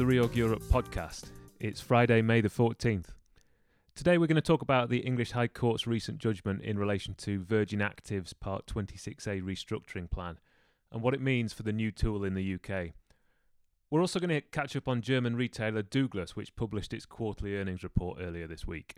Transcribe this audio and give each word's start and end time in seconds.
the 0.00 0.06
Reorg 0.06 0.34
Europe 0.34 0.62
podcast. 0.62 1.24
It's 1.58 1.78
Friday, 1.78 2.22
May 2.22 2.40
the 2.40 2.48
14th. 2.48 3.08
Today 3.94 4.16
we're 4.16 4.28
going 4.28 4.36
to 4.36 4.40
talk 4.40 4.62
about 4.62 4.88
the 4.88 5.00
English 5.00 5.32
High 5.32 5.46
Court's 5.46 5.86
recent 5.86 6.16
judgment 6.16 6.62
in 6.62 6.78
relation 6.78 7.12
to 7.16 7.44
Virgin 7.44 7.82
Active's 7.82 8.32
Part 8.32 8.64
26A 8.64 9.42
restructuring 9.42 10.10
plan 10.10 10.38
and 10.90 11.02
what 11.02 11.12
it 11.12 11.20
means 11.20 11.52
for 11.52 11.64
the 11.64 11.72
new 11.74 11.90
tool 11.90 12.24
in 12.24 12.32
the 12.32 12.54
UK. 12.54 12.94
We're 13.90 14.00
also 14.00 14.18
going 14.18 14.30
to 14.30 14.40
catch 14.40 14.74
up 14.74 14.88
on 14.88 15.02
German 15.02 15.36
retailer 15.36 15.82
Douglas, 15.82 16.34
which 16.34 16.56
published 16.56 16.94
its 16.94 17.04
quarterly 17.04 17.58
earnings 17.58 17.82
report 17.82 18.20
earlier 18.22 18.46
this 18.46 18.66
week. 18.66 18.94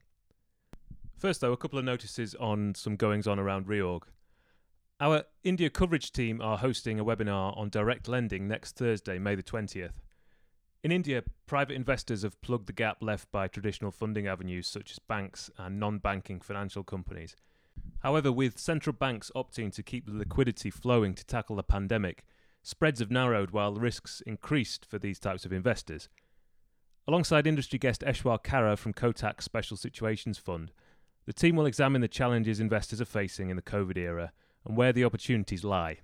First, 1.18 1.40
though, 1.40 1.52
a 1.52 1.56
couple 1.56 1.80
of 1.80 1.84
notices 1.84 2.36
on 2.36 2.76
some 2.76 2.94
goings 2.94 3.26
on 3.26 3.40
around 3.40 3.66
Reorg. 3.66 4.02
Our 5.00 5.24
India 5.42 5.68
coverage 5.68 6.12
team 6.12 6.40
are 6.40 6.58
hosting 6.58 7.00
a 7.00 7.04
webinar 7.04 7.58
on 7.58 7.70
direct 7.70 8.06
lending 8.06 8.46
next 8.46 8.76
Thursday, 8.76 9.18
May 9.18 9.34
the 9.34 9.42
20th. 9.42 9.94
In 10.82 10.90
India, 10.90 11.22
private 11.46 11.74
investors 11.74 12.22
have 12.22 12.40
plugged 12.42 12.66
the 12.66 12.72
gap 12.72 12.96
left 13.00 13.30
by 13.30 13.46
traditional 13.46 13.92
funding 13.92 14.26
avenues 14.26 14.66
such 14.66 14.90
as 14.90 14.98
banks 14.98 15.48
and 15.56 15.78
non 15.78 15.98
banking 15.98 16.40
financial 16.40 16.82
companies. 16.82 17.36
However, 18.00 18.32
with 18.32 18.58
central 18.58 18.92
banks 18.92 19.30
opting 19.36 19.72
to 19.74 19.82
keep 19.84 20.06
the 20.06 20.12
liquidity 20.12 20.70
flowing 20.70 21.14
to 21.14 21.24
tackle 21.24 21.54
the 21.54 21.62
pandemic, 21.62 22.24
spreads 22.64 22.98
have 22.98 23.12
narrowed 23.12 23.52
while 23.52 23.74
risks 23.74 24.22
increased 24.26 24.84
for 24.84 24.98
these 24.98 25.20
types 25.20 25.44
of 25.44 25.52
investors. 25.52 26.08
Alongside 27.06 27.46
industry 27.46 27.78
guest 27.78 28.02
Eshwar 28.02 28.42
Karra 28.42 28.76
from 28.76 28.92
Kotak 28.92 29.40
Special 29.40 29.76
Situations 29.76 30.38
Fund, 30.38 30.72
the 31.26 31.32
team 31.32 31.54
will 31.54 31.66
examine 31.66 32.00
the 32.00 32.08
challenges 32.08 32.58
investors 32.58 33.00
are 33.00 33.04
facing 33.04 33.50
in 33.50 33.56
the 33.56 33.62
COVID 33.62 33.96
era 33.96 34.32
and 34.64 34.76
where 34.76 34.92
the 34.92 35.04
opportunities 35.04 35.62
lie. 35.62 35.98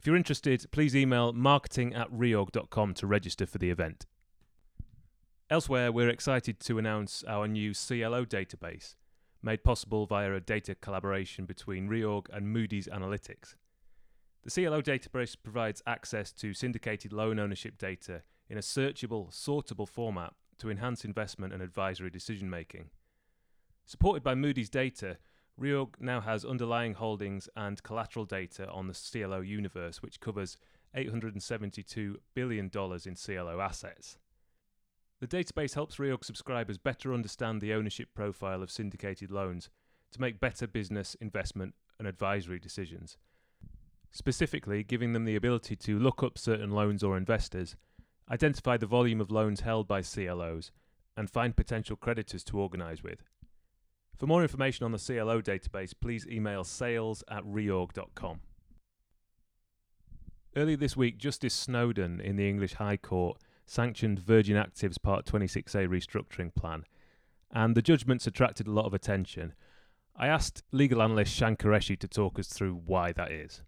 If 0.00 0.06
you're 0.06 0.16
interested, 0.16 0.64
please 0.70 0.96
email 0.96 1.34
marketing 1.34 1.92
at 1.92 2.10
reorg.com 2.10 2.94
to 2.94 3.06
register 3.06 3.44
for 3.44 3.58
the 3.58 3.68
event. 3.68 4.06
Elsewhere, 5.50 5.92
we're 5.92 6.08
excited 6.08 6.58
to 6.60 6.78
announce 6.78 7.22
our 7.28 7.46
new 7.46 7.74
CLO 7.74 8.24
database, 8.24 8.94
made 9.42 9.62
possible 9.62 10.06
via 10.06 10.32
a 10.32 10.40
data 10.40 10.74
collaboration 10.74 11.44
between 11.44 11.90
Reorg 11.90 12.28
and 12.32 12.50
Moody's 12.50 12.88
Analytics. 12.88 13.56
The 14.42 14.50
CLO 14.50 14.80
database 14.80 15.36
provides 15.40 15.82
access 15.86 16.32
to 16.32 16.54
syndicated 16.54 17.12
loan 17.12 17.38
ownership 17.38 17.76
data 17.76 18.22
in 18.48 18.56
a 18.56 18.62
searchable, 18.62 19.30
sortable 19.30 19.86
format 19.86 20.32
to 20.60 20.70
enhance 20.70 21.04
investment 21.04 21.52
and 21.52 21.62
advisory 21.62 22.08
decision 22.08 22.48
making. 22.48 22.88
Supported 23.84 24.22
by 24.22 24.34
Moody's 24.34 24.70
data, 24.70 25.18
Reorg 25.60 26.00
now 26.00 26.22
has 26.22 26.44
underlying 26.44 26.94
holdings 26.94 27.48
and 27.54 27.82
collateral 27.82 28.24
data 28.24 28.68
on 28.70 28.86
the 28.86 28.94
CLO 28.94 29.40
universe, 29.40 30.02
which 30.02 30.20
covers 30.20 30.56
$872 30.96 32.16
billion 32.34 32.70
in 32.72 33.14
CLO 33.14 33.60
assets. 33.60 34.16
The 35.20 35.26
database 35.26 35.74
helps 35.74 35.96
Reorg 35.96 36.24
subscribers 36.24 36.78
better 36.78 37.12
understand 37.12 37.60
the 37.60 37.74
ownership 37.74 38.08
profile 38.14 38.62
of 38.62 38.70
syndicated 38.70 39.30
loans 39.30 39.68
to 40.12 40.20
make 40.20 40.40
better 40.40 40.66
business, 40.66 41.14
investment, 41.20 41.74
and 41.98 42.08
advisory 42.08 42.58
decisions. 42.58 43.18
Specifically, 44.10 44.82
giving 44.82 45.12
them 45.12 45.26
the 45.26 45.36
ability 45.36 45.76
to 45.76 45.98
look 45.98 46.22
up 46.22 46.38
certain 46.38 46.70
loans 46.70 47.04
or 47.04 47.18
investors, 47.18 47.76
identify 48.30 48.78
the 48.78 48.86
volume 48.86 49.20
of 49.20 49.30
loans 49.30 49.60
held 49.60 49.86
by 49.86 50.00
CLOs, 50.00 50.72
and 51.16 51.28
find 51.28 51.54
potential 51.54 51.96
creditors 51.96 52.42
to 52.44 52.58
organise 52.58 53.02
with. 53.02 53.22
For 54.20 54.26
more 54.26 54.42
information 54.42 54.84
on 54.84 54.92
the 54.92 54.98
CLO 54.98 55.40
database, 55.40 55.94
please 55.98 56.26
email 56.26 56.62
sales 56.62 57.24
at 57.30 57.42
reorg.com. 57.42 58.40
Earlier 60.54 60.76
this 60.76 60.94
week, 60.94 61.16
Justice 61.16 61.54
Snowden 61.54 62.20
in 62.20 62.36
the 62.36 62.46
English 62.46 62.74
High 62.74 62.98
Court 62.98 63.38
sanctioned 63.64 64.18
Virgin 64.18 64.58
Active's 64.58 64.98
Part 64.98 65.24
26A 65.24 65.88
restructuring 65.88 66.54
plan, 66.54 66.84
and 67.50 67.74
the 67.74 67.80
judgments 67.80 68.26
attracted 68.26 68.66
a 68.66 68.72
lot 68.72 68.84
of 68.84 68.92
attention. 68.92 69.54
I 70.14 70.26
asked 70.26 70.64
legal 70.70 71.00
analyst 71.00 71.32
Shan 71.34 71.56
Qureshi 71.56 71.98
to 71.98 72.06
talk 72.06 72.38
us 72.38 72.48
through 72.48 72.82
why 72.84 73.12
that 73.12 73.32
is. 73.32 73.62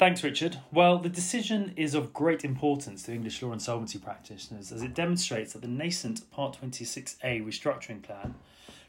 Thanks, 0.00 0.24
Richard. 0.24 0.58
Well, 0.72 0.98
the 0.98 1.08
decision 1.08 1.74
is 1.76 1.94
of 1.94 2.12
great 2.12 2.44
importance 2.44 3.04
to 3.04 3.12
English 3.12 3.40
law 3.40 3.52
and 3.52 3.62
solvency 3.62 4.00
practitioners 4.00 4.72
as 4.72 4.82
it 4.82 4.94
demonstrates 4.94 5.52
that 5.52 5.62
the 5.62 5.68
nascent 5.68 6.28
Part 6.32 6.58
26A 6.60 7.46
restructuring 7.46 8.02
plan 8.02 8.34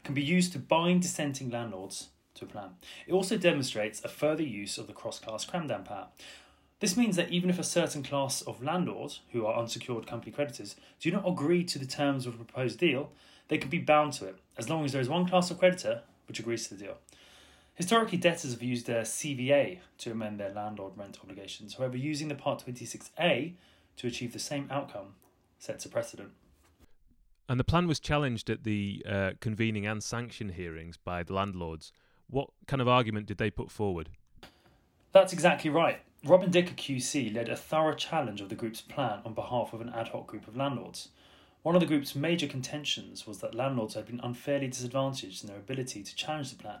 can 0.04 0.14
be 0.14 0.22
used 0.22 0.52
to 0.52 0.58
bind 0.58 1.02
dissenting 1.02 1.50
landlords 1.50 2.08
to 2.34 2.44
a 2.44 2.48
plan. 2.48 2.70
It 3.06 3.12
also 3.12 3.36
demonstrates 3.36 4.04
a 4.04 4.08
further 4.08 4.42
use 4.42 4.78
of 4.78 4.86
the 4.86 4.92
cross 4.92 5.18
class 5.18 5.44
cramdown 5.44 5.84
power. 5.84 6.08
This 6.80 6.96
means 6.96 7.16
that 7.16 7.30
even 7.30 7.48
if 7.50 7.58
a 7.58 7.64
certain 7.64 8.02
class 8.02 8.42
of 8.42 8.62
landlords, 8.62 9.20
who 9.32 9.46
are 9.46 9.58
unsecured 9.58 10.06
company 10.06 10.32
creditors, 10.32 10.76
do 11.00 11.10
not 11.10 11.26
agree 11.26 11.64
to 11.64 11.78
the 11.78 11.86
terms 11.86 12.26
of 12.26 12.34
a 12.34 12.44
proposed 12.44 12.78
deal, 12.78 13.10
they 13.48 13.58
can 13.58 13.70
be 13.70 13.78
bound 13.78 14.12
to 14.14 14.26
it, 14.26 14.36
as 14.58 14.68
long 14.68 14.84
as 14.84 14.92
there 14.92 15.00
is 15.00 15.08
one 15.08 15.26
class 15.26 15.50
of 15.50 15.58
creditor 15.58 16.02
which 16.28 16.38
agrees 16.38 16.68
to 16.68 16.74
the 16.74 16.84
deal. 16.84 16.96
Historically, 17.74 18.18
debtors 18.18 18.52
have 18.52 18.62
used 18.62 18.86
their 18.86 19.02
CVA 19.02 19.78
to 19.98 20.10
amend 20.10 20.38
their 20.38 20.52
landlord 20.52 20.92
rent 20.96 21.18
obligations. 21.22 21.74
However, 21.74 21.96
using 21.96 22.28
the 22.28 22.34
Part 22.34 22.64
26A 22.64 23.54
to 23.96 24.06
achieve 24.06 24.32
the 24.32 24.38
same 24.38 24.68
outcome 24.70 25.14
sets 25.58 25.84
a 25.84 25.88
precedent. 25.88 26.30
And 27.48 27.60
the 27.60 27.64
plan 27.64 27.86
was 27.86 28.00
challenged 28.00 28.48
at 28.48 28.64
the 28.64 29.04
uh, 29.08 29.30
convening 29.40 29.86
and 29.86 30.02
sanction 30.02 30.50
hearings 30.50 30.96
by 30.96 31.22
the 31.22 31.34
landlords. 31.34 31.92
What 32.28 32.50
kind 32.66 32.80
of 32.80 32.88
argument 32.88 33.26
did 33.26 33.38
they 33.38 33.50
put 33.50 33.70
forward? 33.70 34.08
That's 35.12 35.32
exactly 35.32 35.70
right. 35.70 36.00
Robin 36.24 36.50
Dicker 36.50 36.74
QC 36.74 37.34
led 37.34 37.50
a 37.50 37.56
thorough 37.56 37.94
challenge 37.94 38.40
of 38.40 38.48
the 38.48 38.54
group's 38.54 38.80
plan 38.80 39.20
on 39.26 39.34
behalf 39.34 39.74
of 39.74 39.82
an 39.82 39.90
ad 39.90 40.08
hoc 40.08 40.26
group 40.26 40.48
of 40.48 40.56
landlords. 40.56 41.10
One 41.62 41.74
of 41.74 41.80
the 41.80 41.86
group's 41.86 42.14
major 42.14 42.46
contentions 42.46 43.26
was 43.26 43.38
that 43.38 43.54
landlords 43.54 43.94
had 43.94 44.06
been 44.06 44.20
unfairly 44.22 44.68
disadvantaged 44.68 45.44
in 45.44 45.48
their 45.48 45.58
ability 45.58 46.02
to 46.02 46.16
challenge 46.16 46.50
the 46.50 46.62
plan. 46.62 46.78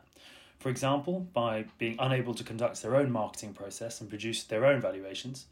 For 0.58 0.70
example, 0.70 1.26
by 1.32 1.66
being 1.76 1.96
unable 1.98 2.34
to 2.34 2.44
conduct 2.44 2.80
their 2.80 2.96
own 2.96 3.10
marketing 3.10 3.52
process 3.52 4.00
and 4.00 4.08
produce 4.08 4.44
their 4.44 4.64
own 4.64 4.80
valuations, 4.80 5.46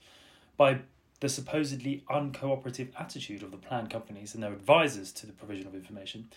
by 0.57 0.79
the 1.23 1.29
supposedly 1.29 2.03
uncooperative 2.11 2.89
attitude 2.99 3.45
of 3.45 3.53
the 3.53 3.57
plan 3.57 3.87
companies 3.87 4.35
and 4.35 4.43
their 4.43 4.53
advisors 4.53 5.13
to 5.13 5.25
the 5.25 5.33
provision 5.33 5.69
of 5.69 5.75
information, 5.75 6.29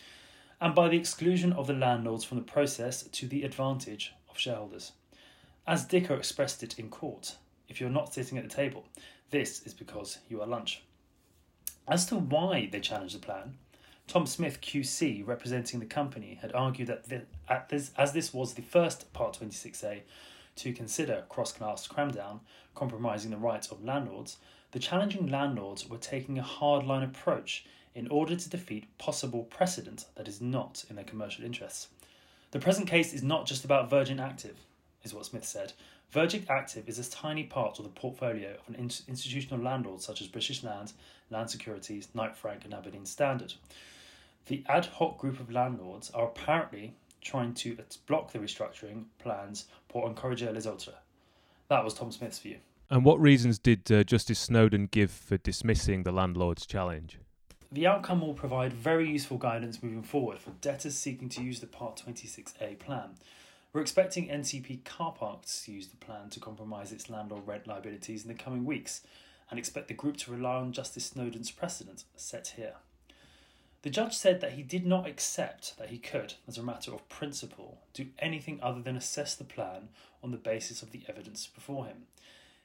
and 0.61 0.75
by 0.75 0.87
the 0.87 0.95
exclusion 0.95 1.51
of 1.53 1.65
the 1.65 1.73
landlords 1.73 2.23
from 2.23 2.37
the 2.37 2.43
process 2.43 3.01
to 3.01 3.27
the 3.27 3.41
advantage 3.41 4.13
of 4.29 4.37
shareholders. 4.37 4.91
As 5.65 5.85
Dicker 5.85 6.13
expressed 6.13 6.61
it 6.61 6.77
in 6.77 6.89
court, 6.89 7.35
if 7.67 7.81
you're 7.81 7.89
not 7.89 8.13
sitting 8.13 8.37
at 8.37 8.47
the 8.47 8.55
table, 8.55 8.85
this 9.31 9.63
is 9.63 9.73
because 9.73 10.19
you 10.29 10.39
are 10.39 10.47
lunch. 10.47 10.83
As 11.87 12.05
to 12.05 12.15
why 12.15 12.69
they 12.71 12.79
challenged 12.79 13.15
the 13.15 13.25
plan, 13.25 13.55
Tom 14.07 14.27
Smith 14.27 14.61
QC, 14.61 15.25
representing 15.25 15.79
the 15.79 15.87
company, 15.87 16.37
had 16.39 16.53
argued 16.53 16.89
that 16.89 17.09
the, 17.09 17.23
this, 17.69 17.89
as 17.97 18.13
this 18.13 18.35
was 18.35 18.53
the 18.53 18.61
first 18.61 19.11
Part 19.13 19.39
26A 19.41 20.01
to 20.57 20.73
consider 20.73 21.23
cross 21.27 21.51
class 21.51 21.87
cramdown, 21.87 22.41
compromising 22.75 23.31
the 23.31 23.37
rights 23.37 23.69
of 23.69 23.83
landlords, 23.83 24.37
the 24.75 24.81
challenging 24.81 25.27
landlords 25.27 25.87
were 25.87 25.97
taking 25.97 26.37
a 26.37 26.43
hardline 26.43 27.01
approach 27.01 27.63
in 27.93 28.09
order 28.09 28.35
to 28.35 28.49
defeat 28.49 28.85
possible 28.97 29.43
precedent 29.43 30.03
that 30.15 30.27
is 30.27 30.41
not 30.41 30.83
in 30.89 30.97
their 30.97 31.05
commercial 31.05 31.45
interests. 31.45 31.87
The 32.51 32.59
present 32.59 32.85
case 32.85 33.13
is 33.13 33.23
not 33.23 33.45
just 33.45 33.63
about 33.63 33.89
Virgin 33.89 34.19
Active, 34.19 34.57
is 35.01 35.13
what 35.13 35.25
Smith 35.25 35.45
said. 35.45 35.71
Virgin 36.11 36.45
Active 36.49 36.89
is 36.89 36.99
a 36.99 37.09
tiny 37.09 37.43
part 37.43 37.79
of 37.79 37.85
the 37.85 37.89
portfolio 37.89 38.57
of 38.59 38.67
an 38.67 38.75
institutional 39.07 39.63
landlord 39.63 40.01
such 40.01 40.19
as 40.19 40.27
British 40.27 40.61
Land, 40.61 40.91
Land 41.29 41.49
Securities, 41.49 42.09
Knight 42.13 42.35
Frank, 42.35 42.65
and 42.65 42.73
Aberdeen 42.73 43.05
Standard. 43.05 43.53
The 44.47 44.61
ad 44.67 44.87
hoc 44.87 45.17
group 45.17 45.39
of 45.39 45.49
landlords 45.49 46.11
are 46.11 46.25
apparently 46.25 46.95
trying 47.21 47.53
to 47.53 47.77
block 48.07 48.33
the 48.33 48.39
restructuring 48.39 49.05
plans 49.19 49.67
pour 49.87 50.05
encourager 50.05 50.51
les 50.51 50.67
autres. 50.67 50.95
That 51.69 51.85
was 51.85 51.93
Tom 51.93 52.11
Smith's 52.11 52.39
view. 52.39 52.57
And 52.89 53.03
what 53.03 53.19
reasons 53.19 53.57
did 53.57 53.91
uh, 53.91 54.03
Justice 54.03 54.37
Snowden 54.37 54.87
give 54.91 55.09
for 55.09 55.37
dismissing 55.37 56.03
the 56.03 56.11
landlord's 56.11 56.67
challenge? 56.67 57.19
The 57.71 57.87
outcome 57.87 58.21
will 58.21 58.35
provide 58.35 58.73
very 58.73 59.09
useful 59.09 59.37
guidance 59.37 59.81
moving 59.81 60.03
forward 60.03 60.37
for 60.37 60.51
debtors 60.61 60.95
seeking 60.95 61.27
to 61.29 61.43
use 61.43 61.59
the 61.59 61.67
Part 61.67 62.01
26A 62.05 62.77
plan. 62.77 63.15
We're 63.73 63.81
expecting 63.81 64.29
NCP 64.29 64.85
Car 64.85 65.11
Parks 65.13 65.65
to 65.65 65.71
use 65.71 65.87
the 65.87 65.97
plan 65.97 66.29
to 66.29 66.39
compromise 66.39 66.91
its 66.91 67.09
landlord 67.09 67.47
rent 67.47 67.67
liabilities 67.67 68.21
in 68.23 68.29
the 68.29 68.41
coming 68.41 68.65
weeks 68.65 69.01
and 69.49 69.57
expect 69.57 69.87
the 69.87 69.93
group 69.95 70.17
to 70.17 70.31
rely 70.31 70.55
on 70.55 70.71
Justice 70.71 71.05
Snowden's 71.05 71.51
precedent 71.51 72.03
set 72.15 72.53
here. 72.55 72.75
The 73.81 73.89
judge 73.89 74.13
said 74.13 74.41
that 74.41 74.53
he 74.53 74.63
did 74.63 74.85
not 74.85 75.07
accept 75.07 75.77
that 75.77 75.89
he 75.89 75.97
could, 75.97 76.35
as 76.47 76.57
a 76.57 76.63
matter 76.63 76.93
of 76.93 77.09
principle, 77.09 77.79
do 77.93 78.07
anything 78.19 78.59
other 78.61 78.81
than 78.81 78.95
assess 78.95 79.35
the 79.35 79.43
plan 79.43 79.89
on 80.23 80.31
the 80.31 80.37
basis 80.37 80.81
of 80.81 80.91
the 80.91 81.01
evidence 81.09 81.47
before 81.47 81.85
him. 81.85 82.03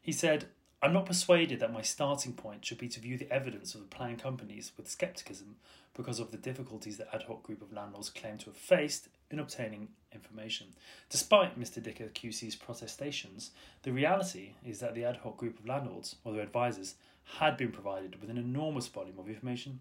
He 0.01 0.13
said, 0.13 0.49
I'm 0.83 0.95
not 0.95 1.05
persuaded 1.05 1.61
that 1.61 1.73
my 1.73 1.83
starting 1.83 2.33
point 2.33 2.65
should 2.65 2.79
be 2.79 2.89
to 2.89 3.01
view 3.01 3.19
the 3.19 3.31
evidence 3.31 3.75
of 3.75 3.83
the 3.83 3.87
plan 3.87 4.17
companies 4.17 4.73
with 4.77 4.89
scepticism 4.89 5.57
because 5.95 6.19
of 6.19 6.31
the 6.31 6.39
difficulties 6.39 6.97
the 6.97 7.15
ad 7.15 7.25
hoc 7.25 7.43
group 7.43 7.61
of 7.61 7.73
landlords 7.73 8.09
claim 8.09 8.39
to 8.39 8.47
have 8.47 8.57
faced 8.57 9.09
in 9.31 9.39
obtaining 9.39 9.89
information. 10.15 10.69
Despite 11.11 11.61
Mr. 11.61 11.83
Dicker 11.83 12.07
QC's 12.07 12.57
protestations, 12.57 13.51
the 13.83 13.93
reality 13.93 14.55
is 14.65 14.81
that 14.81 14.95
the 14.95 15.05
ad 15.05 15.19
hoc 15.19 15.37
group 15.37 15.59
of 15.59 15.67
landlords, 15.67 16.17
or 16.25 16.33
their 16.33 16.43
advisors, 16.43 16.95
had 17.39 17.59
been 17.59 17.73
provided 17.73 18.21
with 18.21 18.31
an 18.31 18.39
enormous 18.39 18.87
volume 18.89 19.19
of 19.19 19.29
information 19.29 19.81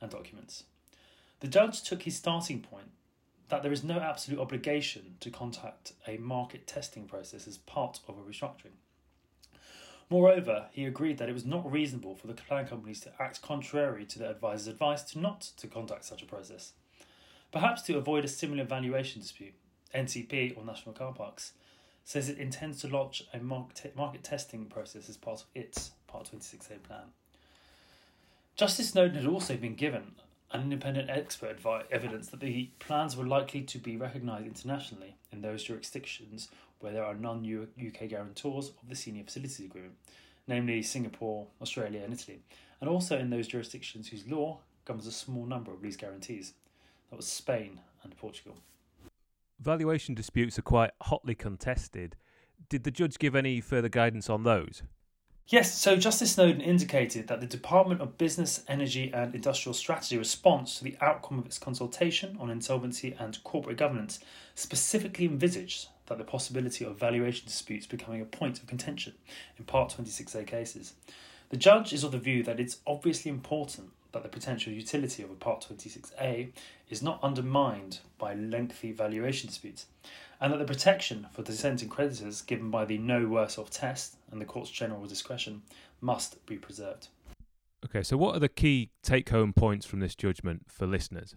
and 0.00 0.10
documents. 0.10 0.64
The 1.38 1.48
judge 1.48 1.82
took 1.82 2.02
his 2.02 2.16
starting 2.16 2.60
point 2.60 2.90
that 3.48 3.62
there 3.62 3.72
is 3.72 3.84
no 3.84 4.00
absolute 4.00 4.40
obligation 4.40 5.16
to 5.20 5.30
contact 5.30 5.92
a 6.08 6.16
market 6.16 6.66
testing 6.66 7.04
process 7.04 7.46
as 7.46 7.58
part 7.58 8.00
of 8.08 8.16
a 8.18 8.22
restructuring. 8.22 8.78
Moreover, 10.12 10.66
he 10.72 10.84
agreed 10.84 11.16
that 11.16 11.30
it 11.30 11.32
was 11.32 11.46
not 11.46 11.72
reasonable 11.72 12.14
for 12.14 12.26
the 12.26 12.34
plan 12.34 12.66
companies 12.66 13.00
to 13.00 13.12
act 13.18 13.40
contrary 13.40 14.04
to 14.04 14.18
their 14.18 14.32
advisor's 14.32 14.66
advice 14.66 15.02
to 15.04 15.18
not 15.18 15.40
to 15.56 15.66
conduct 15.66 16.04
such 16.04 16.22
a 16.22 16.26
process. 16.26 16.74
Perhaps 17.50 17.80
to 17.84 17.96
avoid 17.96 18.22
a 18.22 18.28
similar 18.28 18.62
valuation 18.62 19.22
dispute, 19.22 19.54
NCP 19.94 20.54
or 20.54 20.66
National 20.66 20.94
Car 20.94 21.14
Parks 21.14 21.54
says 22.04 22.28
it 22.28 22.36
intends 22.36 22.82
to 22.82 22.88
launch 22.88 23.22
a 23.32 23.38
market, 23.38 23.96
market 23.96 24.22
testing 24.22 24.66
process 24.66 25.08
as 25.08 25.16
part 25.16 25.40
of 25.40 25.46
its 25.54 25.92
Part 26.08 26.30
26A 26.30 26.82
plan. 26.82 27.06
Justice 28.54 28.90
Snowden 28.90 29.16
had 29.16 29.26
also 29.26 29.56
been 29.56 29.76
given 29.76 30.16
an 30.52 30.62
independent 30.62 31.08
expert 31.08 31.58
evidence 31.90 32.28
that 32.28 32.40
the 32.40 32.70
plans 32.78 33.16
were 33.16 33.26
likely 33.26 33.62
to 33.62 33.78
be 33.78 33.96
recognised 33.96 34.46
internationally 34.46 35.16
in 35.30 35.40
those 35.40 35.64
jurisdictions 35.64 36.48
where 36.80 36.92
there 36.92 37.04
are 37.04 37.14
non 37.14 37.44
UK 37.78 38.08
guarantors 38.08 38.72
of 38.82 38.88
the 38.88 38.94
Senior 38.94 39.24
Facilities 39.24 39.60
Agreement, 39.60 39.94
namely 40.46 40.82
Singapore, 40.82 41.46
Australia, 41.60 42.02
and 42.04 42.12
Italy, 42.12 42.40
and 42.80 42.90
also 42.90 43.18
in 43.18 43.30
those 43.30 43.48
jurisdictions 43.48 44.08
whose 44.08 44.26
law 44.26 44.58
governs 44.84 45.06
a 45.06 45.12
small 45.12 45.46
number 45.46 45.72
of 45.72 45.80
these 45.80 45.96
guarantees. 45.96 46.52
That 47.10 47.16
was 47.16 47.26
Spain 47.26 47.80
and 48.02 48.16
Portugal. 48.16 48.56
Valuation 49.60 50.14
disputes 50.14 50.58
are 50.58 50.62
quite 50.62 50.90
hotly 51.02 51.34
contested. 51.34 52.16
Did 52.68 52.84
the 52.84 52.90
judge 52.90 53.18
give 53.18 53.36
any 53.36 53.60
further 53.60 53.88
guidance 53.88 54.28
on 54.28 54.42
those? 54.42 54.82
Yes, 55.48 55.74
so 55.74 55.96
Justice 55.96 56.32
Snowden 56.32 56.60
indicated 56.60 57.26
that 57.26 57.40
the 57.40 57.46
Department 57.46 58.00
of 58.00 58.16
Business, 58.16 58.62
Energy 58.68 59.10
and 59.12 59.34
Industrial 59.34 59.74
Strategy 59.74 60.16
response 60.16 60.78
to 60.78 60.84
the 60.84 60.96
outcome 61.00 61.38
of 61.38 61.44
its 61.44 61.58
consultation 61.58 62.36
on 62.40 62.48
insolvency 62.48 63.14
and 63.18 63.42
corporate 63.44 63.76
governance 63.76 64.20
specifically 64.54 65.26
envisaged 65.26 65.88
that 66.06 66.16
the 66.18 66.24
possibility 66.24 66.84
of 66.84 66.98
valuation 66.98 67.46
disputes 67.46 67.86
becoming 67.86 68.20
a 68.22 68.24
point 68.24 68.60
of 68.60 68.66
contention 68.66 69.14
in 69.58 69.64
Part 69.64 69.94
26A 69.98 70.46
cases. 70.46 70.94
The 71.50 71.56
judge 71.58 71.92
is 71.92 72.04
of 72.04 72.12
the 72.12 72.18
view 72.18 72.42
that 72.44 72.60
it's 72.60 72.78
obviously 72.86 73.30
important 73.30 73.90
that 74.12 74.22
the 74.22 74.28
potential 74.28 74.72
utility 74.72 75.22
of 75.22 75.30
a 75.30 75.34
Part 75.34 75.66
26A 75.68 76.50
is 76.88 77.02
not 77.02 77.22
undermined 77.22 78.00
by 78.16 78.34
lengthy 78.34 78.92
valuation 78.92 79.48
disputes, 79.48 79.86
and 80.42 80.52
that 80.52 80.58
the 80.58 80.64
protection 80.64 81.28
for 81.32 81.42
dissenting 81.42 81.88
creditors 81.88 82.42
given 82.42 82.68
by 82.68 82.84
the 82.84 82.98
no 82.98 83.26
worse 83.26 83.56
off 83.58 83.70
test 83.70 84.16
and 84.32 84.40
the 84.40 84.44
court's 84.44 84.70
general 84.70 85.06
discretion 85.06 85.62
must 86.00 86.44
be 86.46 86.56
preserved. 86.56 87.06
Okay, 87.84 88.02
so 88.02 88.16
what 88.16 88.34
are 88.34 88.40
the 88.40 88.48
key 88.48 88.90
take 89.04 89.28
home 89.28 89.52
points 89.52 89.86
from 89.86 90.00
this 90.00 90.16
judgment 90.16 90.64
for 90.68 90.84
listeners? 90.84 91.36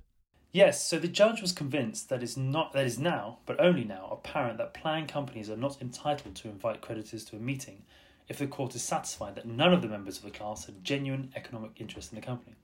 Yes, 0.51 0.83
so 0.83 0.97
the 0.97 1.07
judge 1.07 1.39
was 1.39 1.51
convinced 1.51 2.09
that 2.09 2.23
is 2.23 2.35
not 2.35 2.73
that 2.73 2.85
is 2.85 2.97
now, 2.97 3.37
but 3.45 3.59
only 3.59 3.83
now, 3.83 4.07
apparent 4.11 4.57
that 4.57 4.73
plan 4.73 5.05
companies 5.05 5.51
are 5.51 5.57
not 5.57 5.79
entitled 5.81 6.33
to 6.35 6.49
invite 6.49 6.81
creditors 6.81 7.23
to 7.25 7.35
a 7.35 7.39
meeting 7.39 7.83
if 8.27 8.39
the 8.39 8.47
court 8.47 8.73
is 8.73 8.81
satisfied 8.81 9.35
that 9.35 9.45
none 9.45 9.71
of 9.71 9.83
the 9.83 9.87
members 9.87 10.17
of 10.17 10.23
the 10.23 10.31
class 10.31 10.65
had 10.65 10.83
genuine 10.83 11.31
economic 11.35 11.71
interest 11.77 12.11
in 12.11 12.15
the 12.15 12.25
company. 12.25 12.55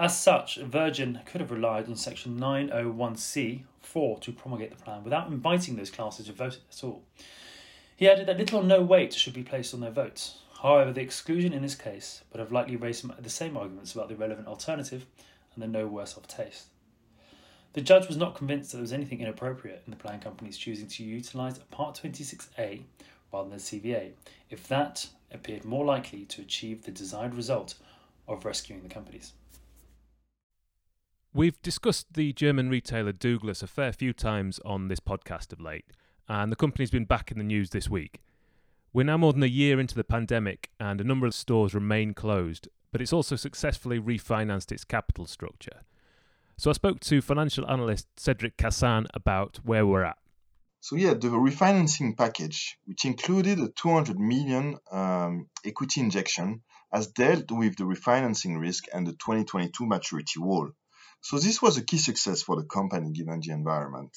As 0.00 0.18
such, 0.18 0.56
Virgin 0.56 1.20
could 1.26 1.42
have 1.42 1.50
relied 1.50 1.86
on 1.86 1.94
Section 1.94 2.40
901c4 2.40 4.20
to 4.22 4.32
promulgate 4.32 4.70
the 4.70 4.82
plan 4.82 5.04
without 5.04 5.28
inviting 5.28 5.76
those 5.76 5.90
classes 5.90 6.24
to 6.24 6.32
vote 6.32 6.58
at 6.72 6.82
all. 6.82 7.02
He 7.96 8.08
added 8.08 8.26
that 8.26 8.38
little 8.38 8.60
or 8.60 8.64
no 8.64 8.80
weight 8.80 9.12
should 9.12 9.34
be 9.34 9.42
placed 9.42 9.74
on 9.74 9.80
their 9.80 9.90
votes. 9.90 10.38
However, 10.62 10.90
the 10.90 11.02
exclusion 11.02 11.52
in 11.52 11.60
this 11.60 11.74
case 11.74 12.24
would 12.32 12.40
have 12.40 12.50
likely 12.50 12.76
raised 12.76 13.04
the 13.22 13.28
same 13.28 13.58
arguments 13.58 13.92
about 13.92 14.08
the 14.08 14.16
relevant 14.16 14.48
alternative 14.48 15.04
and 15.54 15.62
the 15.62 15.68
no 15.68 15.86
worse 15.86 16.16
off 16.16 16.26
test. 16.26 16.68
The 17.74 17.82
judge 17.82 18.08
was 18.08 18.16
not 18.16 18.34
convinced 18.34 18.70
that 18.70 18.78
there 18.78 18.82
was 18.82 18.94
anything 18.94 19.20
inappropriate 19.20 19.82
in 19.84 19.90
the 19.90 19.98
plan 19.98 20.20
companies 20.20 20.56
choosing 20.56 20.86
to 20.86 21.04
utilise 21.04 21.58
Part 21.70 22.00
26A 22.02 22.84
rather 23.34 23.50
than 23.50 23.58
the 23.58 23.62
CVA, 23.62 24.12
if 24.48 24.66
that 24.68 25.08
appeared 25.30 25.66
more 25.66 25.84
likely 25.84 26.24
to 26.24 26.40
achieve 26.40 26.84
the 26.84 26.90
desired 26.90 27.34
result 27.34 27.74
of 28.26 28.46
rescuing 28.46 28.82
the 28.82 28.88
companies. 28.88 29.34
We've 31.32 31.62
discussed 31.62 32.14
the 32.14 32.32
German 32.32 32.70
retailer 32.70 33.12
Douglas 33.12 33.62
a 33.62 33.68
fair 33.68 33.92
few 33.92 34.12
times 34.12 34.58
on 34.64 34.88
this 34.88 34.98
podcast 34.98 35.52
of 35.52 35.60
late, 35.60 35.84
and 36.28 36.50
the 36.50 36.56
company's 36.56 36.90
been 36.90 37.04
back 37.04 37.30
in 37.30 37.38
the 37.38 37.44
news 37.44 37.70
this 37.70 37.88
week. 37.88 38.20
We're 38.92 39.04
now 39.04 39.16
more 39.16 39.32
than 39.32 39.44
a 39.44 39.46
year 39.46 39.78
into 39.78 39.94
the 39.94 40.02
pandemic, 40.02 40.70
and 40.80 41.00
a 41.00 41.04
number 41.04 41.28
of 41.28 41.34
stores 41.36 41.72
remain 41.72 42.14
closed, 42.14 42.66
but 42.90 43.00
it's 43.00 43.12
also 43.12 43.36
successfully 43.36 44.00
refinanced 44.00 44.72
its 44.72 44.82
capital 44.82 45.24
structure. 45.24 45.82
So 46.56 46.68
I 46.68 46.72
spoke 46.72 46.98
to 46.98 47.22
financial 47.22 47.64
analyst 47.70 48.08
Cedric 48.16 48.56
Cassan 48.56 49.06
about 49.14 49.60
where 49.62 49.86
we're 49.86 50.02
at. 50.02 50.18
So 50.80 50.96
yeah, 50.96 51.14
the 51.14 51.28
refinancing 51.28 52.16
package, 52.18 52.76
which 52.86 53.04
included 53.04 53.60
a 53.60 53.68
200 53.68 54.18
million 54.18 54.78
um, 54.90 55.48
equity 55.64 56.00
injection, 56.00 56.62
has 56.92 57.06
dealt 57.06 57.52
with 57.52 57.76
the 57.76 57.84
refinancing 57.84 58.60
risk 58.60 58.86
and 58.92 59.06
the 59.06 59.12
2022 59.12 59.86
maturity 59.86 60.40
wall. 60.40 60.72
So 61.20 61.38
this 61.38 61.60
was 61.60 61.76
a 61.76 61.84
key 61.84 61.98
success 61.98 62.42
for 62.42 62.56
the 62.56 62.66
company 62.66 63.12
given 63.12 63.40
the 63.40 63.52
environment. 63.52 64.16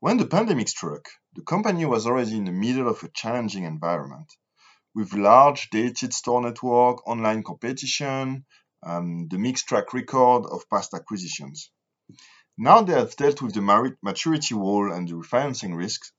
When 0.00 0.16
the 0.16 0.26
pandemic 0.26 0.68
struck, 0.68 1.08
the 1.34 1.42
company 1.42 1.84
was 1.86 2.06
already 2.06 2.36
in 2.36 2.44
the 2.44 2.52
middle 2.52 2.88
of 2.88 3.02
a 3.02 3.08
challenging 3.08 3.64
environment 3.64 4.32
with 4.94 5.12
large 5.12 5.70
dated 5.70 6.12
store 6.12 6.40
network, 6.40 7.06
online 7.08 7.42
competition, 7.42 8.44
um, 8.82 9.28
the 9.28 9.38
mixed 9.38 9.66
track 9.66 9.92
record 9.92 10.46
of 10.46 10.68
past 10.70 10.94
acquisitions. 10.94 11.70
Now 12.56 12.82
they 12.82 12.92
have 12.92 13.16
dealt 13.16 13.42
with 13.42 13.54
the 13.54 13.96
maturity 14.02 14.54
wall 14.54 14.92
and 14.92 15.08
the 15.08 15.14
refinancing 15.14 15.76
risks. 15.76 16.12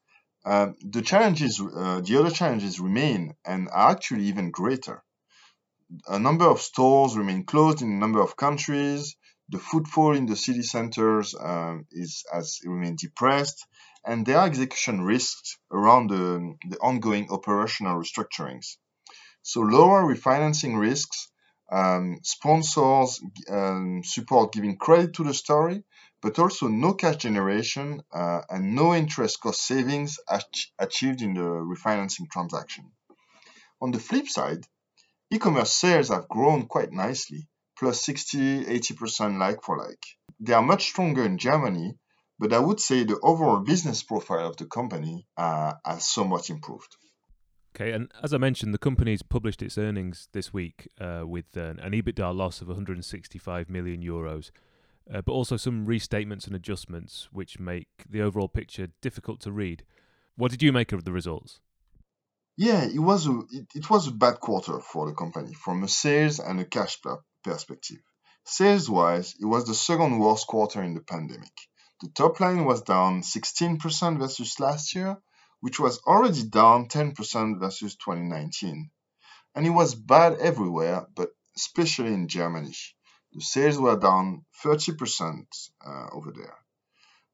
Uh, 0.43 0.73
the 0.81 1.01
challenges, 1.01 1.61
uh, 1.61 2.01
the 2.01 2.17
other 2.19 2.29
challenges 2.29 2.79
remain 2.79 3.35
and 3.45 3.69
are 3.69 3.91
actually 3.91 4.25
even 4.25 4.51
greater. 4.51 5.03
A 6.07 6.19
number 6.19 6.45
of 6.45 6.61
stores 6.61 7.17
remain 7.17 7.45
closed 7.45 7.81
in 7.81 7.89
a 7.91 7.99
number 7.99 8.19
of 8.21 8.35
countries 8.35 9.15
the 9.49 9.59
footfall 9.59 10.15
in 10.15 10.25
the 10.25 10.35
city 10.35 10.63
centers 10.63 11.35
um, 11.39 11.85
is 11.91 12.23
has 12.31 12.59
remained 12.65 12.97
depressed, 12.97 13.65
and 14.05 14.25
there 14.25 14.39
are 14.39 14.47
execution 14.47 15.01
risks 15.01 15.57
around 15.71 16.09
the, 16.09 16.55
the 16.69 16.77
ongoing 16.79 17.29
operational 17.29 17.99
restructurings. 17.99 18.77
So 19.41 19.61
lower 19.61 20.01
refinancing 20.03 20.79
risks, 20.79 21.29
um, 21.71 22.19
sponsors 22.23 23.21
um, 23.49 24.01
support 24.03 24.53
giving 24.53 24.77
credit 24.77 25.13
to 25.13 25.23
the 25.23 25.33
story, 25.33 25.83
but 26.21 26.39
also 26.39 26.67
no 26.67 26.93
cash 26.93 27.17
generation 27.17 28.01
uh, 28.11 28.41
and 28.49 28.73
no 28.73 28.95
interest 28.95 29.39
cost 29.41 29.61
savings 29.61 30.17
ach- 30.27 30.73
achieved 30.79 31.21
in 31.21 31.35
the 31.35 31.41
refinancing 31.41 32.29
transaction. 32.31 32.91
On 33.81 33.91
the 33.91 33.99
flip 33.99 34.27
side, 34.27 34.65
e-commerce 35.31 35.73
sales 35.73 36.09
have 36.09 36.27
grown 36.27 36.65
quite 36.65 36.91
nicely, 36.91 37.47
plus 37.77 38.01
60, 38.01 38.65
80% 38.65 39.39
like 39.39 39.61
for 39.63 39.77
like. 39.77 40.03
They 40.39 40.53
are 40.53 40.61
much 40.61 40.85
stronger 40.85 41.23
in 41.23 41.37
Germany, 41.37 41.97
but 42.39 42.53
I 42.53 42.59
would 42.59 42.79
say 42.79 43.03
the 43.03 43.19
overall 43.21 43.59
business 43.59 44.03
profile 44.03 44.49
of 44.49 44.57
the 44.57 44.65
company 44.65 45.27
uh, 45.37 45.73
has 45.85 46.05
somewhat 46.05 46.49
improved. 46.49 46.95
Okay, 47.75 47.91
and 47.91 48.09
as 48.23 48.33
I 48.33 48.37
mentioned, 48.37 48.73
the 48.73 48.77
company's 48.77 49.21
published 49.21 49.61
its 49.61 49.77
earnings 49.77 50.29
this 50.31 50.53
week 50.53 50.87
uh, 50.99 51.23
with 51.25 51.45
uh, 51.57 51.73
an 51.81 51.91
EBITDA 51.91 52.33
loss 52.33 52.61
of 52.61 52.67
165 52.67 53.69
million 53.69 54.01
euros, 54.01 54.51
uh, 55.13 55.21
but 55.21 55.33
also 55.33 55.57
some 55.57 55.85
restatements 55.85 56.47
and 56.47 56.55
adjustments 56.55 57.27
which 57.33 57.59
make 57.59 57.89
the 58.09 58.21
overall 58.21 58.47
picture 58.47 58.87
difficult 59.01 59.41
to 59.41 59.51
read. 59.51 59.83
What 60.37 60.51
did 60.51 60.63
you 60.63 60.71
make 60.71 60.93
of 60.93 61.03
the 61.03 61.11
results? 61.11 61.59
Yeah, 62.57 62.85
it 62.85 62.99
was 62.99 63.27
a 63.27 63.39
it, 63.51 63.67
it 63.75 63.89
was 63.89 64.07
a 64.07 64.11
bad 64.11 64.39
quarter 64.39 64.79
for 64.79 65.07
the 65.07 65.13
company 65.13 65.53
from 65.53 65.83
a 65.83 65.89
sales 65.89 66.39
and 66.39 66.59
a 66.61 66.65
cash 66.65 67.01
perspective. 67.45 67.99
Sales-wise, 68.43 69.35
it 69.39 69.45
was 69.45 69.65
the 69.65 69.73
second 69.73 70.19
worst 70.19 70.47
quarter 70.47 70.83
in 70.83 70.93
the 70.93 71.01
pandemic. 71.01 71.53
The 72.01 72.09
top 72.09 72.39
line 72.41 72.65
was 72.65 72.81
down 72.81 73.21
16% 73.21 74.19
versus 74.19 74.59
last 74.59 74.93
year, 74.93 75.17
which 75.61 75.79
was 75.79 75.99
already 76.05 76.43
down 76.43 76.87
10% 76.89 77.59
versus 77.59 77.95
2019. 77.95 78.91
And 79.55 79.65
it 79.65 79.69
was 79.69 79.95
bad 79.95 80.33
everywhere, 80.39 81.07
but 81.15 81.29
especially 81.55 82.13
in 82.13 82.27
Germany. 82.27 82.75
The 83.33 83.41
sales 83.41 83.77
were 83.77 83.97
down 83.97 84.45
30% 84.63 85.45
uh, 85.85 86.07
over 86.11 86.31
there. 86.35 86.57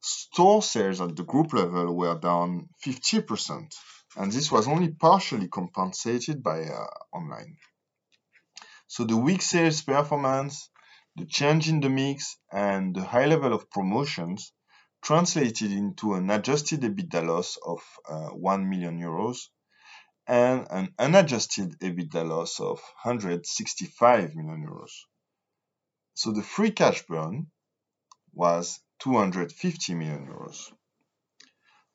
Store 0.01 0.61
sales 0.61 1.01
at 1.01 1.15
the 1.15 1.23
group 1.23 1.53
level 1.53 1.95
were 1.95 2.17
down 2.17 2.69
50%, 2.85 3.75
and 4.15 4.31
this 4.31 4.51
was 4.51 4.67
only 4.67 4.89
partially 4.89 5.47
compensated 5.47 6.41
by 6.41 6.63
uh, 6.63 6.87
online. 7.13 7.57
So 8.93 9.05
the 9.05 9.15
weak 9.15 9.41
sales 9.41 9.81
performance, 9.83 10.69
the 11.15 11.25
change 11.25 11.69
in 11.69 11.79
the 11.79 11.89
mix, 11.89 12.35
and 12.51 12.93
the 12.93 13.05
high 13.05 13.25
level 13.25 13.53
of 13.53 13.69
promotions 13.69 14.51
translated 15.01 15.71
into 15.71 16.15
an 16.15 16.29
adjusted 16.29 16.81
EBITDA 16.81 17.25
loss 17.25 17.57
of 17.65 17.81
uh, 18.05 18.31
1 18.31 18.69
million 18.69 18.99
euros. 18.99 19.47
and 20.27 20.67
an 20.69 20.93
unadjusted 20.99 21.79
EBITDA 21.79 22.27
loss 22.27 22.59
of 22.59 22.81
165 23.03 24.35
million 24.35 24.67
euros. 24.67 24.91
So 26.13 26.33
the 26.33 26.43
free 26.43 26.71
cash 26.71 27.05
burn 27.05 27.49
was 28.33 28.77
250 28.99 29.93
million 29.93 30.27
euros. 30.27 30.69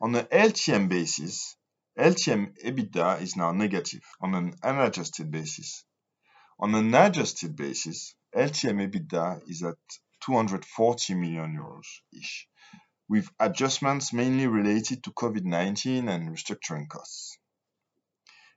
On 0.01 0.15
an 0.15 0.25
LTM 0.33 0.89
basis, 0.89 1.57
LTM 1.99 2.57
EBITDA 2.65 3.21
is 3.21 3.37
now 3.37 3.53
negative 3.53 4.05
on 4.23 4.35
an 4.35 4.55
unadjusted 4.63 5.31
basis. 5.31 5.85
On 6.59 6.75
an 6.75 6.95
adjusted 6.95 7.55
basis, 7.55 8.15
LTM 8.35 8.91
EBITDA 8.91 9.47
is 9.51 9.63
at 9.63 9.77
240 10.21 11.15
million 11.15 11.55
euros 11.55 11.87
ish, 12.19 12.49
with 13.11 13.29
adjustments 13.39 14.15
mainly 14.15 14.47
related 14.47 15.05
to 15.05 15.13
COVID-19 15.13 16.09
and 16.09 16.31
restructuring 16.31 16.89
costs. 16.89 17.39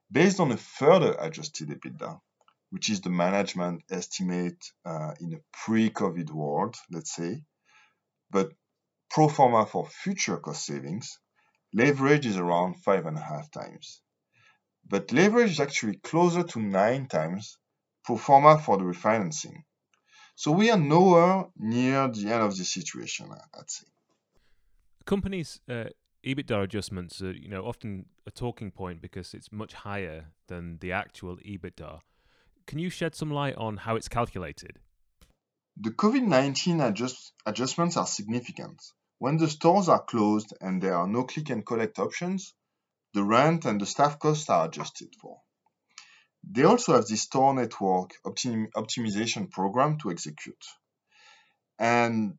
Based 0.10 0.40
on 0.40 0.54
a 0.54 0.58
further 0.58 1.14
adjusted 1.20 1.68
EBITDA, 1.68 2.22
which 2.70 2.90
is 2.90 3.02
the 3.02 3.10
management 3.10 3.84
estimate 3.92 4.64
uh, 4.86 5.14
in 5.20 5.34
a 5.34 5.44
pre-COVID 5.52 6.32
world, 6.32 6.78
let's 6.90 7.14
say, 7.14 7.44
but 8.32 8.54
pro 9.10 9.28
forma 9.28 9.66
for 9.66 9.86
future 9.88 10.38
cost 10.38 10.66
savings, 10.66 11.20
leverage 11.74 12.26
is 12.26 12.38
around 12.38 12.82
5.5 12.82 13.52
times. 13.52 14.02
But 14.88 15.12
leverage 15.12 15.52
is 15.52 15.60
actually 15.60 15.98
closer 15.98 16.44
to 16.44 16.60
9 16.62 17.08
times 17.08 17.58
pro 18.10 18.18
forma 18.18 18.58
for 18.58 18.76
the 18.78 18.84
refinancing. 18.84 19.64
So 20.34 20.52
we 20.52 20.72
are 20.72 20.80
nowhere 20.80 21.46
near 21.56 22.08
the 22.08 22.32
end 22.34 22.42
of 22.42 22.58
the 22.58 22.66
situation, 22.66 23.30
I'd 23.32 23.70
say. 23.70 23.86
Companies' 25.06 25.62
uh, 25.70 25.90
EBITDA 26.26 26.64
adjustments 26.64 27.22
are, 27.22 27.34
you 27.34 27.48
know, 27.48 27.62
often 27.62 28.08
a 28.26 28.32
talking 28.32 28.72
point 28.72 29.00
because 29.00 29.36
it's 29.36 29.52
much 29.52 29.74
higher 29.74 30.26
than 30.48 30.80
the 30.80 30.92
actual 30.92 31.38
EBITDA. 31.38 32.00
Can 32.66 32.80
you 32.80 32.90
shed 32.90 33.14
some 33.14 33.30
light 33.30 33.56
on 33.58 33.78
how 33.78 33.96
it's 33.96 34.10
calculated? 34.10 34.80
The 35.78 35.92
COVID 35.92 36.24
19 36.24 36.82
adjust, 36.82 37.34
adjustments 37.46 37.96
are 37.96 38.08
significant. 38.08 38.82
When 39.20 39.38
the 39.38 39.48
stores 39.48 39.88
are 39.88 40.04
closed 40.04 40.52
and 40.60 40.82
there 40.82 40.96
are 40.96 41.08
no 41.08 41.26
click 41.26 41.52
and 41.52 41.64
collect 41.64 42.00
options, 42.00 42.56
the 43.14 43.24
rent 43.24 43.66
and 43.66 43.80
the 43.80 43.86
staff 43.86 44.18
costs 44.18 44.50
are 44.50 44.68
adjusted 44.68 45.14
for. 45.22 45.42
They 46.44 46.64
also 46.64 46.94
have 46.94 47.08
this 47.08 47.24
store 47.24 47.54
network 47.54 48.12
optim- 48.26 48.72
optimization 48.72 49.52
program 49.52 49.98
to 50.00 50.12
execute. 50.12 50.66
And 51.78 52.38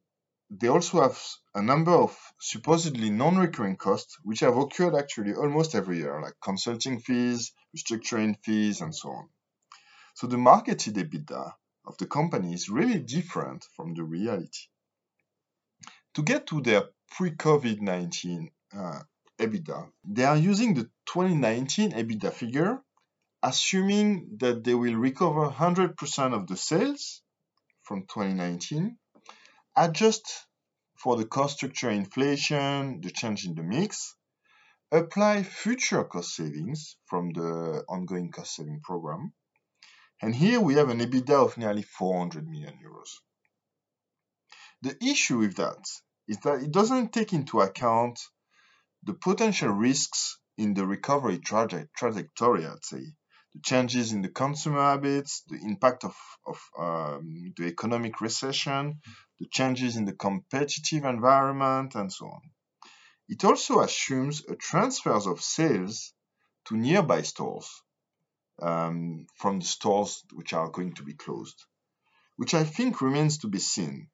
they 0.51 0.69
also 0.69 1.03
have 1.03 1.23
a 1.55 1.63
number 1.63 1.93
of 1.93 2.17
supposedly 2.41 3.11
non 3.11 3.39
recurring 3.39 3.77
costs, 3.77 4.19
which 4.23 4.41
have 4.41 4.57
occurred 4.57 4.97
actually 4.97 5.35
almost 5.35 5.75
every 5.75 5.99
year, 5.99 6.21
like 6.21 6.35
consulting 6.43 7.01
fees, 7.01 7.53
restructuring 7.77 8.37
fees, 8.43 8.81
and 8.81 8.95
so 8.95 9.11
on. 9.11 9.29
So 10.15 10.27
the 10.27 10.39
marketed 10.39 10.95
EBITDA 10.97 11.55
of 11.87 11.97
the 11.99 12.07
company 12.07 12.53
is 12.53 12.69
really 12.69 12.99
different 12.99 13.65
from 13.77 13.95
the 13.95 14.03
reality. 14.03 14.67
To 16.15 16.23
get 16.23 16.49
to 16.49 16.61
their 16.61 16.83
pre-COVID 17.13 17.81
19 17.81 18.51
uh, 18.77 19.01
EBITDA, 19.39 19.91
they 20.05 20.25
are 20.25 20.37
using 20.37 20.75
the 20.75 20.91
2019 21.07 21.93
EBITDA 21.93 22.33
figure, 22.33 22.83
assuming 23.43 24.37
that 24.39 24.65
they 24.65 24.75
will 24.75 24.97
recover 24.97 25.49
100% 25.49 26.35
of 26.35 26.47
the 26.47 26.57
sales 26.57 27.23
from 27.83 28.03
2019, 28.03 28.97
adjust 29.77 30.47
for 30.97 31.17
the 31.17 31.25
cost 31.25 31.57
structure 31.57 31.91
inflation, 31.91 33.01
the 33.01 33.11
change 33.11 33.47
in 33.47 33.55
the 33.55 33.63
mix, 33.63 34.15
apply 34.93 35.43
future 35.43 36.05
cost 36.05 36.35
savings 36.35 36.97
from 37.07 37.33
the 37.33 37.85
ongoing 37.89 38.31
cost 38.31 38.57
saving 38.57 38.81
program, 38.83 39.33
and 40.21 40.35
here 40.35 40.61
we 40.61 40.75
have 40.75 40.91
an 40.91 41.01
EBITDA 41.01 41.31
of 41.31 41.57
nearly 41.57 41.83
400 41.83 42.47
million 42.47 42.75
euros. 42.85 43.11
The 44.83 44.97
issue 45.03 45.39
with 45.39 45.57
that 45.57 45.85
is 46.29 46.39
that 46.39 46.63
it 46.63 46.73
doesn't 46.73 47.13
take 47.13 47.33
into 47.33 47.61
account 47.61 48.19
the 49.03 49.15
potential 49.15 49.71
risks 49.71 50.39
in 50.59 50.75
the 50.75 50.87
recovery 50.87 51.39
traje- 51.39 51.89
trajectory, 51.97 52.67
I'd 52.67 52.85
say. 52.85 53.13
The 53.55 53.61
changes 53.63 54.13
in 54.13 54.23
the 54.23 54.29
consumer 54.29 54.81
habits, 54.81 55.43
the 55.49 55.59
impact 55.65 56.05
of, 56.05 56.17
of 56.47 56.61
um, 56.79 57.53
the 57.57 57.67
economic 57.67 58.21
recession, 58.21 59.01
the 59.41 59.47
changes 59.47 59.97
in 59.97 60.05
the 60.05 60.13
competitive 60.13 61.05
environment, 61.05 61.95
and 61.97 62.13
so 62.13 62.27
on. 62.27 62.43
It 63.29 63.45
also 63.45 63.81
assumes 63.81 64.45
a 64.47 64.57
transfer 64.57 65.13
of 65.13 65.41
sales 65.41 66.13
to 66.67 66.77
nearby 66.77 67.23
stores 67.23 67.83
um, 68.61 69.27
from 69.37 69.59
the 69.59 69.67
stores 69.67 70.25
which 70.33 70.53
are 70.53 70.69
going 70.69 70.95
to 70.95 71.03
be 71.03 71.15
closed, 71.15 71.65
which 72.37 72.55
I 72.55 72.65
think 72.65 73.01
remains 73.01 73.39
to 73.39 73.49
be 73.49 73.59
seen. 73.59 74.09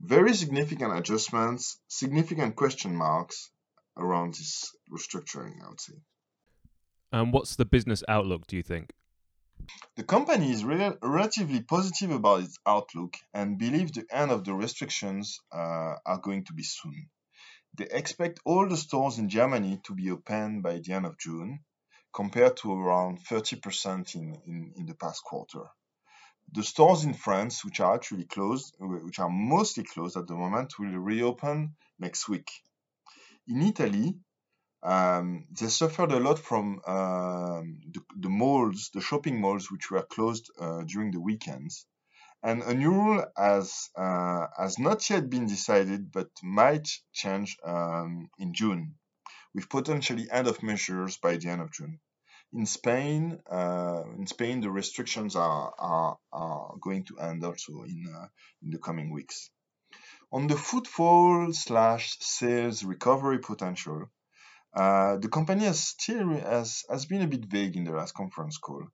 Very 0.00 0.34
significant 0.34 0.96
adjustments, 0.96 1.78
significant 1.88 2.56
question 2.56 2.96
marks 2.96 3.50
around 3.96 4.34
this 4.34 4.74
restructuring, 4.90 5.62
I 5.64 5.68
would 5.68 5.80
say. 5.80 5.94
And 7.12 7.32
what's 7.32 7.56
the 7.56 7.64
business 7.64 8.04
outlook, 8.08 8.46
do 8.46 8.56
you 8.56 8.62
think? 8.62 8.92
The 9.96 10.04
company 10.04 10.50
is 10.50 10.64
re- 10.64 10.96
relatively 11.02 11.62
positive 11.62 12.10
about 12.10 12.42
its 12.42 12.58
outlook 12.66 13.16
and 13.34 13.58
believes 13.58 13.92
the 13.92 14.06
end 14.10 14.30
of 14.30 14.44
the 14.44 14.54
restrictions 14.54 15.40
uh, 15.52 15.96
are 16.06 16.20
going 16.22 16.44
to 16.44 16.52
be 16.52 16.62
soon. 16.62 17.10
They 17.76 17.86
expect 17.90 18.40
all 18.44 18.68
the 18.68 18.76
stores 18.76 19.18
in 19.18 19.28
Germany 19.28 19.80
to 19.84 19.94
be 19.94 20.10
open 20.10 20.60
by 20.60 20.78
the 20.78 20.92
end 20.92 21.06
of 21.06 21.18
June, 21.18 21.60
compared 22.12 22.56
to 22.58 22.72
around 22.72 23.24
30% 23.24 24.14
in, 24.14 24.34
in, 24.46 24.72
in 24.76 24.86
the 24.86 24.94
past 24.94 25.22
quarter. 25.22 25.64
The 26.52 26.64
stores 26.64 27.04
in 27.04 27.14
France, 27.14 27.64
which 27.64 27.78
are 27.78 27.94
actually 27.94 28.24
closed, 28.24 28.74
which 28.78 29.20
are 29.20 29.30
mostly 29.30 29.84
closed 29.84 30.16
at 30.16 30.26
the 30.26 30.34
moment, 30.34 30.78
will 30.78 30.98
reopen 30.98 31.76
next 31.98 32.28
week. 32.28 32.50
In 33.46 33.62
Italy, 33.62 34.18
um, 34.82 35.46
they 35.50 35.68
suffered 35.68 36.12
a 36.12 36.20
lot 36.20 36.38
from 36.38 36.80
um, 36.86 37.80
the, 37.92 38.00
the, 38.16 38.28
malls, 38.28 38.90
the 38.94 39.00
shopping 39.00 39.40
malls, 39.40 39.70
which 39.70 39.90
were 39.90 40.02
closed 40.02 40.50
uh, 40.58 40.82
during 40.84 41.10
the 41.10 41.20
weekends. 41.20 41.86
And 42.42 42.62
a 42.62 42.72
new 42.72 42.90
rule 42.90 43.24
has 43.36 43.90
uh, 43.94 44.46
has 44.56 44.78
not 44.78 45.10
yet 45.10 45.28
been 45.28 45.46
decided, 45.46 46.10
but 46.10 46.28
might 46.42 46.88
change 47.12 47.58
um, 47.62 48.30
in 48.38 48.54
June 48.54 48.94
with 49.54 49.68
potentially 49.68 50.30
end 50.30 50.46
of 50.46 50.62
measures 50.62 51.18
by 51.18 51.36
the 51.36 51.48
end 51.48 51.60
of 51.60 51.72
June. 51.72 52.00
In 52.52 52.66
Spain, 52.66 53.40
uh, 53.50 54.02
in 54.16 54.26
Spain, 54.26 54.60
the 54.60 54.70
restrictions 54.70 55.36
are, 55.36 55.72
are, 55.78 56.18
are 56.32 56.74
going 56.80 57.04
to 57.04 57.18
end 57.18 57.44
also 57.44 57.82
in, 57.82 58.06
uh, 58.12 58.26
in 58.62 58.70
the 58.70 58.78
coming 58.78 59.12
weeks. 59.12 59.50
On 60.32 60.46
the 60.46 60.56
footfall 60.56 61.52
slash 61.52 62.16
sales 62.20 62.82
recovery 62.84 63.38
potential, 63.38 64.08
uh, 64.74 65.16
the 65.16 65.28
company 65.28 65.64
has 65.64 65.80
still 65.80 66.28
has, 66.28 66.84
has 66.88 67.06
been 67.06 67.22
a 67.22 67.26
bit 67.26 67.44
vague 67.44 67.76
in 67.76 67.84
the 67.84 67.92
last 67.92 68.14
conference 68.14 68.58
call. 68.58 68.86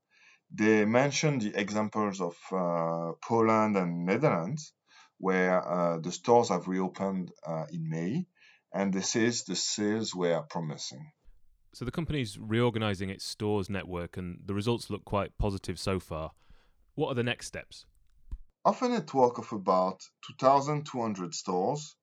They 0.50 0.84
mentioned 0.84 1.42
the 1.42 1.58
examples 1.58 2.20
of 2.20 2.36
uh, 2.52 3.12
Poland 3.22 3.76
and 3.76 4.06
Netherlands, 4.06 4.72
where 5.18 5.66
uh, 5.66 5.98
the 5.98 6.12
stores 6.12 6.48
have 6.48 6.68
reopened 6.68 7.32
uh, 7.46 7.66
in 7.70 7.88
May, 7.90 8.26
and 8.72 8.92
they 8.92 9.00
says 9.00 9.44
the 9.44 9.56
sales 9.56 10.14
were 10.14 10.42
promising. 10.48 11.12
So 11.74 11.84
the 11.84 11.90
company's 11.90 12.38
reorganizing 12.38 13.10
its 13.10 13.26
stores 13.26 13.68
network, 13.68 14.16
and 14.16 14.40
the 14.46 14.54
results 14.54 14.88
look 14.88 15.04
quite 15.04 15.36
positive 15.36 15.78
so 15.78 16.00
far. 16.00 16.30
What 16.94 17.08
are 17.08 17.14
the 17.14 17.22
next 17.22 17.48
steps? 17.48 17.84
Of 18.64 18.80
a 18.82 18.88
network 18.88 19.38
of 19.38 19.52
about 19.52 20.00
2,200 20.26 21.34
stores, 21.34 21.96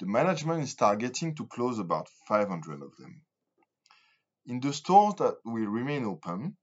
the 0.00 0.06
management 0.06 0.62
is 0.62 0.74
targeting 0.74 1.34
to 1.36 1.46
close 1.46 1.78
about 1.78 2.08
500 2.26 2.82
of 2.82 2.96
them. 2.96 3.22
In 4.46 4.60
the 4.60 4.72
stores 4.72 5.14
that 5.16 5.36
will 5.44 5.66
remain 5.66 6.04
open, 6.04 6.56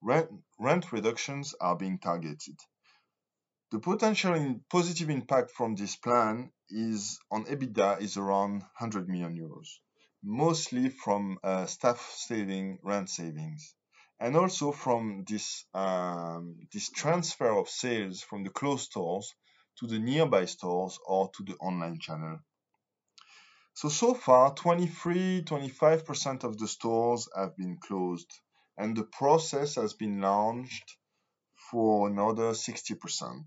rent, 0.00 0.30
rent 0.58 0.90
reductions 0.92 1.54
are 1.60 1.76
being 1.76 1.98
targeted. 1.98 2.58
The 3.70 3.80
potential 3.80 4.60
positive 4.70 5.10
impact 5.10 5.50
from 5.50 5.74
this 5.74 5.94
plan 5.96 6.50
is 6.70 7.18
on 7.30 7.44
EBITDA 7.44 8.00
is 8.00 8.16
around 8.16 8.60
100 8.60 9.08
million 9.08 9.36
euros, 9.36 9.68
mostly 10.22 10.88
from 10.88 11.38
uh, 11.42 11.66
staff 11.66 12.00
saving, 12.16 12.78
rent 12.82 13.10
savings, 13.10 13.74
and 14.18 14.36
also 14.36 14.72
from 14.72 15.24
this 15.28 15.66
um, 15.74 16.66
this 16.72 16.88
transfer 16.88 17.50
of 17.50 17.68
sales 17.68 18.22
from 18.22 18.42
the 18.42 18.50
closed 18.50 18.86
stores 18.86 19.34
to 19.78 19.86
the 19.86 19.98
nearby 19.98 20.46
stores 20.46 20.98
or 21.06 21.30
to 21.36 21.44
the 21.44 21.54
online 21.56 21.98
channel. 21.98 22.40
So 23.80 23.88
so 23.88 24.12
far, 24.12 24.52
23, 24.54 25.44
25% 25.44 26.42
of 26.42 26.58
the 26.58 26.66
stores 26.66 27.28
have 27.36 27.56
been 27.56 27.76
closed, 27.76 28.40
and 28.76 28.96
the 28.96 29.04
process 29.04 29.76
has 29.76 29.94
been 29.94 30.20
launched 30.20 30.96
for 31.70 32.08
another 32.08 32.54
60%. 32.54 33.44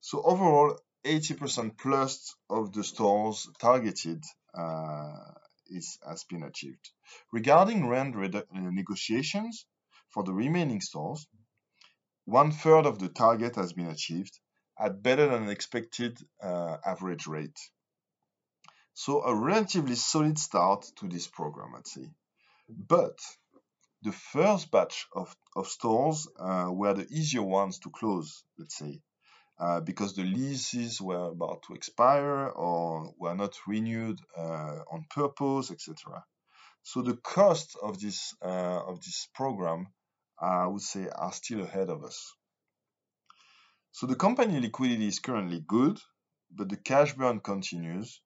So 0.00 0.20
overall, 0.20 0.76
80% 1.04 1.78
plus 1.78 2.34
of 2.50 2.72
the 2.72 2.82
stores 2.82 3.48
targeted 3.60 4.24
uh, 4.52 5.14
is, 5.68 5.96
has 6.04 6.24
been 6.24 6.42
achieved. 6.42 6.90
Regarding 7.32 7.86
rent 7.86 8.16
negotiations 8.52 9.64
for 10.08 10.24
the 10.24 10.34
remaining 10.34 10.80
stores, 10.80 11.24
one 12.24 12.50
third 12.50 12.84
of 12.84 12.98
the 12.98 13.10
target 13.10 13.54
has 13.54 13.72
been 13.74 13.90
achieved 13.90 14.40
at 14.76 15.04
better 15.04 15.28
than 15.28 15.48
expected 15.48 16.18
uh, 16.42 16.78
average 16.84 17.28
rate. 17.28 17.60
So 18.98 19.22
a 19.22 19.34
relatively 19.34 19.94
solid 19.94 20.38
start 20.38 20.90
to 20.96 21.06
this 21.06 21.26
program, 21.28 21.74
I'd 21.76 21.86
say. 21.86 22.08
But 22.66 23.18
the 24.00 24.12
first 24.12 24.70
batch 24.70 25.06
of, 25.12 25.36
of 25.54 25.68
stores 25.68 26.26
uh, 26.38 26.70
were 26.70 26.94
the 26.94 27.06
easier 27.10 27.42
ones 27.42 27.78
to 27.80 27.90
close, 27.90 28.42
let's 28.58 28.78
say, 28.78 29.02
uh, 29.58 29.80
because 29.80 30.14
the 30.14 30.24
leases 30.24 30.98
were 30.98 31.28
about 31.28 31.64
to 31.64 31.74
expire 31.74 32.48
or 32.48 33.12
were 33.18 33.34
not 33.34 33.54
renewed 33.66 34.18
uh, 34.34 34.78
on 34.90 35.04
purpose, 35.10 35.70
etc. 35.70 36.24
So 36.82 37.02
the 37.02 37.18
cost 37.18 37.76
of 37.82 38.00
this 38.00 38.34
uh, 38.40 38.80
of 38.88 39.02
this 39.02 39.28
program, 39.34 39.88
I 40.40 40.68
would 40.68 40.80
say, 40.80 41.06
are 41.14 41.34
still 41.34 41.60
ahead 41.60 41.90
of 41.90 42.02
us. 42.02 42.32
So 43.92 44.06
the 44.06 44.16
company 44.16 44.58
liquidity 44.58 45.06
is 45.06 45.18
currently 45.18 45.60
good, 45.60 46.00
but 46.50 46.70
the 46.70 46.78
cash 46.78 47.12
burn 47.12 47.40
continues 47.40 48.22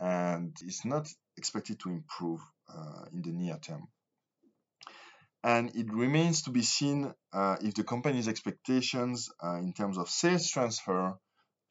and 0.00 0.56
it's 0.62 0.84
not 0.84 1.08
expected 1.36 1.78
to 1.80 1.90
improve 1.90 2.40
uh, 2.68 3.04
in 3.12 3.22
the 3.22 3.32
near 3.32 3.58
term 3.58 3.88
and 5.42 5.74
it 5.74 5.92
remains 5.92 6.42
to 6.42 6.50
be 6.50 6.62
seen 6.62 7.12
uh, 7.32 7.56
if 7.62 7.74
the 7.74 7.84
company's 7.84 8.28
expectations 8.28 9.30
uh, 9.42 9.56
in 9.56 9.72
terms 9.72 9.96
of 9.96 10.08
sales 10.08 10.48
transfer 10.50 11.14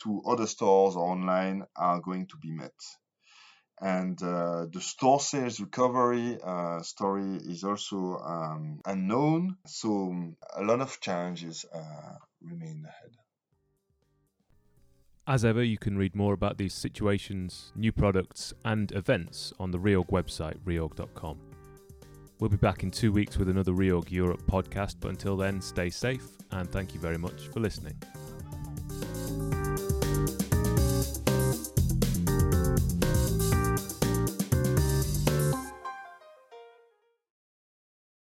to 0.01 0.21
other 0.25 0.47
stores 0.47 0.95
or 0.95 1.11
online 1.11 1.63
are 1.75 1.99
going 1.99 2.25
to 2.27 2.37
be 2.37 2.51
met. 2.51 2.73
And 3.81 4.21
uh, 4.21 4.65
the 4.71 4.81
store 4.81 5.19
sales 5.19 5.59
recovery 5.59 6.37
uh, 6.43 6.81
story 6.81 7.37
is 7.37 7.63
also 7.63 8.17
um, 8.17 8.81
unknown, 8.85 9.55
so 9.65 10.33
a 10.55 10.63
lot 10.63 10.81
of 10.81 10.99
challenges 10.99 11.65
uh, 11.73 12.15
remain 12.41 12.85
ahead. 12.85 13.28
As 15.29 15.45
ever, 15.45 15.61
you 15.63 15.77
can 15.77 15.95
read 15.95 16.15
more 16.15 16.33
about 16.33 16.57
these 16.57 16.73
situations, 16.73 17.71
new 17.75 17.91
products, 17.91 18.51
and 18.65 18.91
events 18.93 19.53
on 19.59 19.69
the 19.69 19.77
Reorg 19.77 20.09
website, 20.09 20.57
reorg.com. 20.65 21.37
We'll 22.39 22.49
be 22.49 22.57
back 22.57 22.81
in 22.81 22.89
two 22.89 23.11
weeks 23.11 23.37
with 23.37 23.47
another 23.47 23.73
Reorg 23.73 24.09
Europe 24.09 24.41
podcast, 24.47 24.95
but 24.99 25.09
until 25.09 25.37
then, 25.37 25.61
stay 25.61 25.91
safe 25.91 26.25
and 26.49 26.67
thank 26.71 26.95
you 26.95 26.99
very 26.99 27.19
much 27.19 27.47
for 27.49 27.59
listening. 27.59 27.93